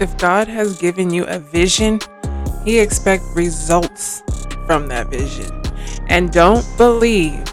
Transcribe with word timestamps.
If 0.00 0.16
God 0.18 0.48
has 0.48 0.78
given 0.78 1.10
you 1.10 1.24
a 1.24 1.38
vision, 1.38 2.00
He 2.64 2.78
expects 2.78 3.26
results 3.34 4.22
from 4.66 4.88
that 4.88 5.08
vision. 5.08 5.62
And 6.08 6.32
don't 6.32 6.66
believe 6.76 7.44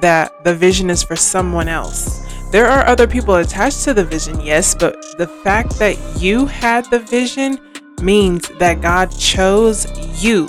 that 0.00 0.44
the 0.44 0.54
vision 0.54 0.90
is 0.90 1.02
for 1.02 1.16
someone 1.16 1.68
else. 1.68 2.26
There 2.50 2.66
are 2.66 2.86
other 2.86 3.06
people 3.06 3.36
attached 3.36 3.84
to 3.84 3.94
the 3.94 4.04
vision, 4.04 4.40
yes, 4.40 4.74
but 4.74 4.96
the 5.18 5.26
fact 5.44 5.78
that 5.78 5.96
you 6.20 6.46
had 6.46 6.84
the 6.90 6.98
vision 6.98 7.58
means 8.02 8.48
that 8.58 8.80
God 8.80 9.10
chose 9.16 9.86
you 10.22 10.48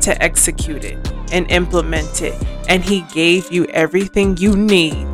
to 0.00 0.22
execute 0.22 0.84
it 0.84 1.12
and 1.32 1.50
implement 1.50 2.22
it. 2.22 2.34
And 2.68 2.84
He 2.84 3.02
gave 3.12 3.50
you 3.50 3.64
everything 3.66 4.36
you 4.36 4.56
need 4.56 5.06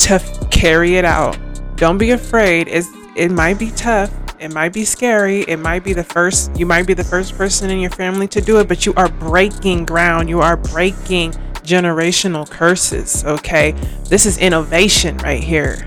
to 0.00 0.20
carry 0.50 0.96
it 0.96 1.04
out. 1.04 1.38
Don't 1.76 1.98
be 1.98 2.10
afraid. 2.10 2.68
It's, 2.68 2.88
it 3.16 3.30
might 3.30 3.58
be 3.58 3.70
tough. 3.70 4.10
It 4.42 4.52
might 4.52 4.72
be 4.72 4.84
scary. 4.84 5.42
It 5.42 5.60
might 5.60 5.84
be 5.84 5.92
the 5.92 6.02
first, 6.02 6.56
you 6.56 6.66
might 6.66 6.84
be 6.84 6.94
the 6.94 7.04
first 7.04 7.36
person 7.36 7.70
in 7.70 7.78
your 7.78 7.92
family 7.92 8.26
to 8.26 8.40
do 8.40 8.58
it, 8.58 8.66
but 8.66 8.84
you 8.84 8.92
are 8.94 9.08
breaking 9.08 9.84
ground. 9.84 10.28
You 10.28 10.40
are 10.40 10.56
breaking 10.56 11.30
generational 11.62 12.50
curses, 12.50 13.24
okay? 13.24 13.70
This 14.08 14.26
is 14.26 14.38
innovation 14.38 15.16
right 15.18 15.40
here. 15.40 15.84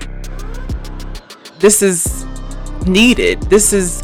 This 1.58 1.82
is 1.82 2.24
needed. 2.86 3.42
This 3.42 3.74
is 3.74 4.02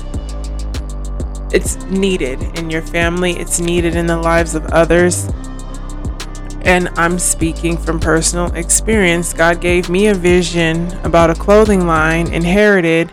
it's 1.51 1.77
needed 1.85 2.43
in 2.59 2.69
your 2.69 2.83
family, 2.83 3.33
it's 3.33 3.59
needed 3.59 3.97
in 3.97 4.07
the 4.07 4.19
lives 4.19 4.55
of 4.55 4.67
others. 4.67 5.31
And 6.61 6.91
I'm 6.99 7.19
speaking 7.19 7.79
from 7.79 7.99
personal 7.99 8.53
experience. 8.55 9.33
God 9.33 9.63
gave 9.63 9.89
me 9.89 10.09
a 10.09 10.15
vision 10.15 10.93
about 11.05 11.31
a 11.31 11.35
clothing 11.35 11.87
line 11.87 12.31
inherited, 12.31 13.11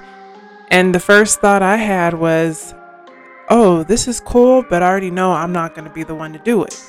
and 0.72 0.94
the 0.94 1.00
first 1.00 1.42
thought 1.42 1.62
I 1.62 1.78
had 1.78 2.14
was, 2.14 2.74
oh, 3.50 3.84
this 3.84 4.08
is 4.08 4.20
cool, 4.20 4.64
but 4.70 4.84
I 4.84 4.88
already 4.88 5.12
know 5.12 5.32
I'm 5.32 5.52
not 5.52 5.74
going 5.74 5.88
to 5.88 5.94
be 5.94 6.04
the 6.04 6.16
one 6.16 6.34
to 6.34 6.40
do 6.40 6.64
it. 6.64 6.80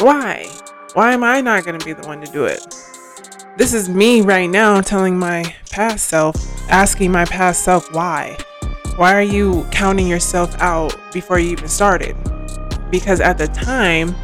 Why? 0.00 0.50
Why 0.94 1.12
am 1.12 1.22
I 1.22 1.40
not 1.40 1.64
going 1.64 1.78
to 1.78 1.84
be 1.84 1.92
the 1.92 2.06
one 2.06 2.20
to 2.24 2.30
do 2.32 2.44
it? 2.46 2.64
This 3.56 3.72
is 3.72 3.88
me 3.88 4.20
right 4.20 4.50
now 4.50 4.80
telling 4.80 5.18
my 5.18 5.54
past 5.70 6.08
self, 6.08 6.36
asking 6.70 7.12
my 7.12 7.24
past 7.24 7.64
self 7.64 7.92
why. 7.92 8.36
Why 8.96 9.14
are 9.14 9.22
you 9.22 9.66
counting 9.70 10.06
yourself 10.06 10.54
out 10.58 10.94
before 11.12 11.38
you 11.38 11.50
even 11.50 11.68
started? 11.68 12.16
Because 12.90 13.20
at 13.20 13.38
the 13.38 13.46
time, 13.48 14.14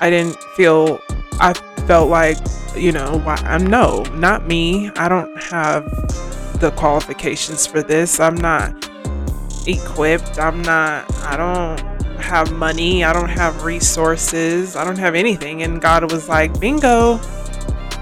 I 0.00 0.10
didn't 0.10 0.36
feel, 0.56 1.00
I 1.40 1.52
felt 1.86 2.10
like, 2.10 2.38
you 2.74 2.92
know, 2.92 3.18
why, 3.24 3.36
I'm 3.36 3.66
no, 3.66 4.02
not 4.14 4.46
me. 4.46 4.90
I 4.96 5.08
don't 5.08 5.34
have 5.42 5.84
the 6.60 6.70
qualifications 6.72 7.66
for 7.66 7.82
this. 7.82 8.20
I'm 8.20 8.36
not 8.36 8.90
equipped. 9.66 10.38
I'm 10.38 10.62
not, 10.62 11.12
I 11.22 11.36
don't 11.36 11.96
have 12.20 12.52
money, 12.52 13.04
I 13.04 13.12
don't 13.12 13.28
have 13.28 13.64
resources, 13.64 14.76
I 14.76 14.84
don't 14.84 14.98
have 14.98 15.14
anything. 15.14 15.62
And 15.62 15.80
God 15.80 16.10
was 16.10 16.28
like, 16.28 16.58
bingo, 16.58 17.16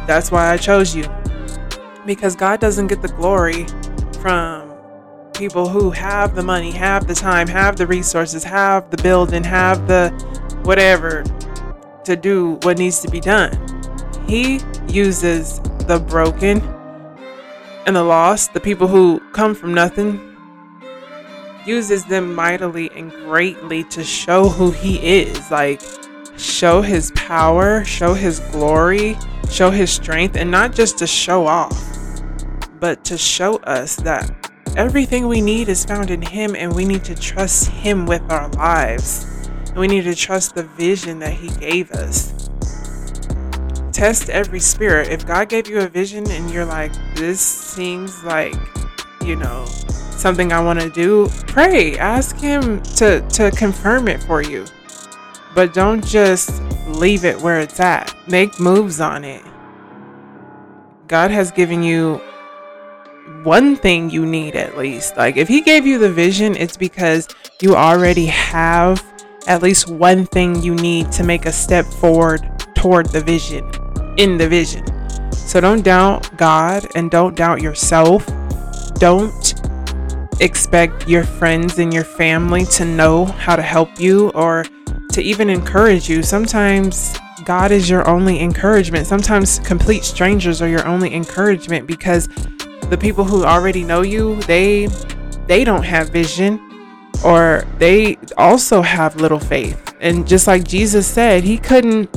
that's 0.07 0.31
why 0.31 0.51
I 0.51 0.57
chose 0.57 0.95
you. 0.95 1.05
Because 2.07 2.37
God 2.37 2.61
doesn't 2.61 2.87
get 2.89 3.03
the 3.03 3.09
glory 3.09 3.67
from 4.21 4.73
people 5.35 5.69
who 5.69 5.91
have 5.91 6.35
the 6.35 6.43
money, 6.43 6.71
have 6.71 7.07
the 7.07 7.15
time, 7.15 7.49
have 7.49 7.77
the 7.77 7.87
resources, 7.87 8.45
have 8.45 8.91
the 8.91 8.97
building, 8.99 9.43
have 9.45 9.87
the 9.89 10.11
whatever 10.63 11.25
to 12.05 12.17
do 12.17 12.59
what 12.63 12.79
needs 12.79 13.01
to 13.01 13.11
be 13.11 13.21
done. 13.21 13.53
He 14.27 14.61
uses 14.89 15.59
the 15.87 15.99
broken 16.09 16.61
and 17.87 17.97
the 17.97 18.03
lost, 18.03 18.55
the 18.55 18.61
people 18.61 18.89
who 18.89 19.21
come 19.33 19.55
from 19.55 19.75
nothing, 19.75 20.21
uses 21.67 22.05
them 22.05 22.35
mightily 22.35 22.91
and 22.91 23.11
greatly 23.11 23.85
to 23.85 24.05
show 24.05 24.49
who 24.49 24.71
he 24.71 24.97
is. 25.21 25.51
Like, 25.51 25.81
show 26.37 26.83
his 26.83 27.11
power, 27.13 27.85
show 27.85 28.15
his 28.15 28.41
glory, 28.41 29.17
show 29.51 29.71
his 29.71 29.91
strength, 29.91 30.37
and 30.37 30.51
not 30.51 30.75
just 30.75 30.99
to 30.99 31.07
show 31.07 31.47
off, 31.47 31.83
but 32.81 33.05
to 33.05 33.17
show 33.17 33.57
us 33.59 33.97
that 33.97 34.31
everything 34.77 35.29
we 35.29 35.41
need 35.41 35.69
is 35.69 35.85
found 35.85 36.11
in 36.11 36.21
him 36.21 36.57
and 36.57 36.75
we 36.75 36.85
need 36.85 37.05
to 37.05 37.15
trust 37.15 37.69
him 37.69 38.07
with 38.07 38.23
our 38.31 38.49
lives. 38.51 39.27
And 39.69 39.77
we 39.77 39.89
need 39.89 40.05
to 40.05 40.15
trust 40.15 40.55
the 40.55 40.65
vision 40.65 41.19
that 41.21 41.33
he 41.33 41.49
gave 41.59 41.91
us. 41.93 42.44
Test 43.95 44.29
every 44.29 44.59
spirit. 44.59 45.09
If 45.09 45.25
God 45.25 45.49
gave 45.49 45.69
you 45.69 45.79
a 45.79 45.87
vision 45.87 46.29
and 46.29 46.51
you're 46.51 46.65
like, 46.65 46.93
this 47.15 47.41
seems 47.41 48.25
like, 48.25 48.57
you 49.25 49.37
know, 49.37 49.65
something 49.67 50.53
I 50.53 50.59
want 50.59 50.81
to 50.81 50.91
do, 50.91 51.29
pray. 51.47 51.97
Ask 51.97 52.37
Him 52.37 52.83
to, 52.97 53.21
to 53.21 53.53
confirm 53.53 54.09
it 54.09 54.21
for 54.25 54.43
you. 54.43 54.65
But 55.55 55.73
don't 55.73 56.05
just 56.05 56.61
leave 56.89 57.25
it 57.25 57.41
where 57.41 57.61
it's 57.61 57.79
at, 57.79 58.13
make 58.27 58.59
moves 58.59 59.01
on 59.01 59.23
it. 59.25 59.45
God 61.07 61.31
has 61.31 61.53
given 61.53 61.85
you 61.85 62.21
one 63.45 63.77
thing 63.77 64.11
you 64.11 64.27
need 64.27 64.57
at 64.57 64.77
least. 64.77 65.17
Like, 65.17 65.37
if 65.37 65.47
He 65.47 65.61
gave 65.61 65.87
you 65.87 66.01
the 66.01 66.13
vision, 66.13 66.57
it's 66.57 66.77
because 66.77 67.29
you 67.63 67.77
already 67.77 68.27
have 68.27 69.05
at 69.47 69.63
least 69.63 69.89
one 69.89 70.27
thing 70.27 70.61
you 70.63 70.75
need 70.75 71.13
to 71.13 71.23
make 71.23 71.47
a 71.47 71.53
step 71.53 71.85
forward 71.87 72.41
toward 72.75 73.07
the 73.07 73.21
vision, 73.21 73.71
in 74.17 74.39
the 74.39 74.49
vision. 74.49 74.85
So 75.33 75.61
don't 75.61 75.83
doubt 75.83 76.37
God 76.37 76.87
and 76.95 77.11
don't 77.11 77.35
doubt 77.35 77.63
yourself. 77.63 78.27
Don't 78.95 79.55
expect 80.41 81.09
your 81.09 81.25
friends 81.25 81.79
and 81.79 81.93
your 81.93 82.05
family 82.05 82.65
to 82.65 82.85
know 82.85 83.25
how 83.25 83.57
to 83.57 83.63
help 83.63 84.01
you 84.01 84.31
or 84.31 84.65
to 85.13 85.23
even 85.23 85.49
encourage 85.49 86.09
you. 86.09 86.23
Sometimes 86.23 87.17
God 87.45 87.71
is 87.71 87.91
your 87.91 88.09
only 88.09 88.41
encouragement. 88.41 89.07
Sometimes 89.07 89.59
complete 89.61 90.05
strangers 90.05 90.63
are 90.63 90.69
your 90.69 90.87
only 90.87 91.15
encouragement 91.15 91.87
because 91.87 92.29
the 92.89 92.99
people 92.99 93.25
who 93.25 93.45
already 93.45 93.85
know 93.85 94.03
you, 94.03 94.41
they 94.43 94.89
they 95.47 95.63
don't 95.63 95.83
have 95.83 96.09
vision 96.09 96.61
or 97.25 97.65
they 97.79 98.17
also 98.37 98.83
have 98.83 99.17
little 99.17 99.39
faith. 99.39 99.95
And 100.01 100.27
just 100.27 100.47
like 100.47 100.65
Jesus 100.65 101.07
said, 101.07 101.45
he 101.45 101.59
couldn't 101.59 102.11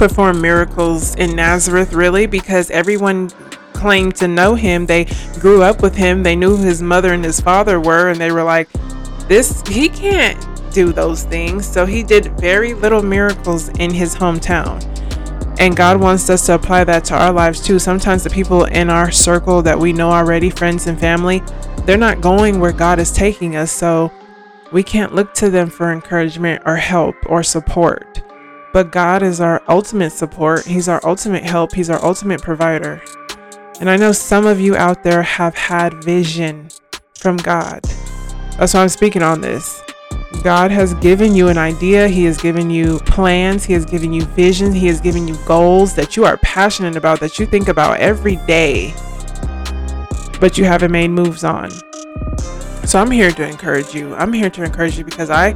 perform 0.00 0.40
miracles 0.40 1.14
in 1.16 1.36
Nazareth 1.36 1.92
really 1.92 2.24
because 2.24 2.70
everyone 2.70 3.28
claimed 3.74 4.16
to 4.16 4.26
know 4.26 4.54
him. 4.54 4.86
They 4.86 5.04
grew 5.38 5.62
up 5.62 5.82
with 5.82 5.94
him. 5.94 6.22
They 6.22 6.34
knew 6.34 6.56
his 6.56 6.80
mother 6.80 7.12
and 7.12 7.22
his 7.22 7.38
father 7.38 7.78
were, 7.78 8.08
and 8.08 8.18
they 8.18 8.32
were 8.32 8.42
like, 8.42 8.70
this, 9.28 9.60
he 9.68 9.90
can't 9.90 10.42
do 10.72 10.94
those 10.94 11.24
things. 11.24 11.70
So 11.70 11.84
he 11.84 12.02
did 12.02 12.32
very 12.40 12.72
little 12.72 13.02
miracles 13.02 13.68
in 13.78 13.92
his 13.92 14.14
hometown. 14.14 14.82
And 15.60 15.76
God 15.76 16.00
wants 16.00 16.30
us 16.30 16.46
to 16.46 16.54
apply 16.54 16.84
that 16.84 17.04
to 17.04 17.14
our 17.14 17.30
lives 17.30 17.60
too. 17.60 17.78
Sometimes 17.78 18.24
the 18.24 18.30
people 18.30 18.64
in 18.64 18.88
our 18.88 19.10
circle 19.10 19.60
that 19.60 19.78
we 19.78 19.92
know 19.92 20.10
already, 20.10 20.48
friends 20.48 20.86
and 20.86 20.98
family, 20.98 21.42
they're 21.84 21.98
not 21.98 22.22
going 22.22 22.58
where 22.58 22.72
God 22.72 22.98
is 22.98 23.12
taking 23.12 23.54
us. 23.54 23.70
So 23.70 24.10
we 24.72 24.82
can't 24.82 25.14
look 25.14 25.34
to 25.34 25.50
them 25.50 25.68
for 25.68 25.92
encouragement 25.92 26.62
or 26.64 26.76
help 26.76 27.16
or 27.26 27.42
support. 27.42 28.19
But 28.72 28.92
God 28.92 29.22
is 29.22 29.40
our 29.40 29.62
ultimate 29.68 30.10
support. 30.10 30.64
He's 30.64 30.88
our 30.88 31.00
ultimate 31.04 31.42
help. 31.42 31.74
He's 31.74 31.90
our 31.90 32.02
ultimate 32.04 32.40
provider. 32.40 33.02
And 33.80 33.90
I 33.90 33.96
know 33.96 34.12
some 34.12 34.46
of 34.46 34.60
you 34.60 34.76
out 34.76 35.02
there 35.02 35.22
have 35.22 35.54
had 35.54 36.04
vision 36.04 36.68
from 37.14 37.36
God. 37.36 37.82
That's 38.58 38.74
why 38.74 38.82
I'm 38.82 38.88
speaking 38.88 39.22
on 39.22 39.40
this. 39.40 39.82
God 40.44 40.70
has 40.70 40.94
given 40.94 41.34
you 41.34 41.48
an 41.48 41.58
idea, 41.58 42.08
He 42.08 42.24
has 42.24 42.38
given 42.38 42.70
you 42.70 42.98
plans, 43.00 43.64
He 43.64 43.72
has 43.72 43.84
given 43.84 44.12
you 44.12 44.22
visions, 44.22 44.74
He 44.74 44.86
has 44.86 45.00
given 45.00 45.26
you 45.26 45.36
goals 45.44 45.94
that 45.94 46.16
you 46.16 46.24
are 46.24 46.36
passionate 46.38 46.96
about, 46.96 47.20
that 47.20 47.38
you 47.38 47.46
think 47.46 47.68
about 47.68 47.98
every 47.98 48.36
day, 48.46 48.94
but 50.40 50.56
you 50.56 50.64
haven't 50.64 50.92
made 50.92 51.08
moves 51.08 51.42
on. 51.42 51.70
So 52.86 52.98
I'm 52.98 53.10
here 53.10 53.30
to 53.32 53.46
encourage 53.46 53.94
you. 53.94 54.14
I'm 54.14 54.32
here 54.32 54.50
to 54.50 54.64
encourage 54.64 54.96
you 54.96 55.04
because 55.04 55.30
I 55.30 55.54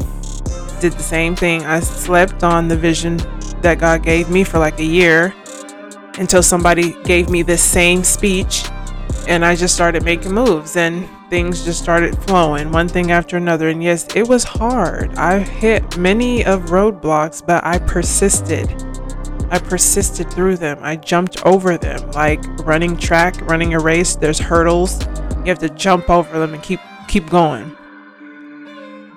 did 0.81 0.93
the 0.93 1.03
same 1.03 1.35
thing. 1.37 1.65
I 1.65 1.81
slept 1.81 2.43
on 2.43 2.69
the 2.69 2.76
vision 2.76 3.19
that 3.62 3.79
God 3.79 4.03
gave 4.03 4.31
me 4.31 4.44
for 4.44 4.59
like 4.59 4.79
a 4.79 4.85
year 4.85 5.35
until 6.19 6.43
somebody 6.43 6.94
gave 7.05 7.29
me 7.29 7.43
this 7.43 7.62
same 7.62 8.05
speech 8.05 8.65
and 9.26 9.44
I 9.44 9.56
just 9.56 9.75
started 9.75 10.05
making 10.05 10.32
moves 10.32 10.76
and 10.76 11.09
things 11.31 11.65
just 11.65 11.82
started 11.82 12.17
flowing 12.25 12.71
one 12.71 12.88
thing 12.88 13.11
after 13.11 13.37
another. 13.37 13.69
And 13.69 13.82
yes 13.82 14.06
it 14.15 14.29
was 14.29 14.44
hard. 14.44 15.15
I 15.17 15.38
hit 15.38 15.97
many 15.97 16.44
of 16.44 16.67
roadblocks 16.67 17.44
but 17.44 17.65
I 17.65 17.79
persisted. 17.79 18.69
I 19.50 19.59
persisted 19.59 20.31
through 20.32 20.56
them. 20.56 20.79
I 20.82 20.97
jumped 20.97 21.44
over 21.47 21.79
them 21.79 22.11
like 22.12 22.43
running 22.67 22.97
track 22.97 23.41
running 23.49 23.75
a 23.75 23.81
race. 23.81 24.17
There's 24.17 24.38
hurdles. 24.38 25.00
You 25.38 25.47
have 25.47 25.59
to 25.61 25.71
jump 25.71 26.11
over 26.11 26.38
them 26.38 26.55
and 26.55 26.62
keep 26.62 26.81
keep 27.09 27.29
going 27.31 27.76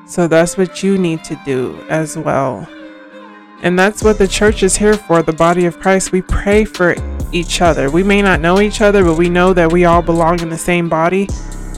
so 0.08 0.28
that's 0.28 0.58
what 0.58 0.82
you 0.82 0.98
need 0.98 1.24
to 1.26 1.40
do 1.46 1.84
as 1.90 2.18
well. 2.18 2.68
And 3.62 3.78
that's 3.78 4.04
what 4.04 4.18
the 4.18 4.28
church 4.28 4.64
is 4.64 4.78
here 4.78 4.94
for, 4.94 5.22
the 5.22 5.34
body 5.34 5.66
of 5.66 5.80
Christ. 5.80 6.12
We 6.12 6.22
pray 6.22 6.64
for 6.64 6.96
each 7.32 7.62
other. 7.62 7.90
We 7.90 8.04
may 8.04 8.22
not 8.22 8.40
know 8.40 8.62
each 8.62 8.82
other, 8.82 9.04
but 9.04 9.18
we 9.18 9.30
know 9.30 9.54
that 9.54 9.72
we 9.72 9.86
all 9.86 10.02
belong 10.02 10.40
in 10.40 10.50
the 10.50 10.58
same 10.58 10.88
body. 10.88 11.28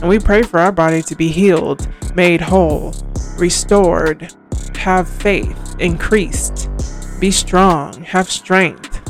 And 0.00 0.08
we 0.08 0.18
pray 0.18 0.42
for 0.42 0.60
our 0.60 0.72
body 0.72 1.02
to 1.02 1.16
be 1.16 1.28
healed, 1.28 1.88
made 2.14 2.40
whole, 2.40 2.94
restored, 3.36 4.32
have 4.76 5.08
faith, 5.08 5.76
increased, 5.78 6.70
be 7.18 7.30
strong, 7.30 8.02
have 8.04 8.30
strength. 8.30 9.00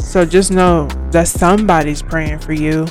So 0.00 0.24
just 0.24 0.50
know 0.50 0.88
that 1.10 1.28
somebody's 1.28 2.02
praying 2.02 2.40
for 2.40 2.52
you. 2.52 2.86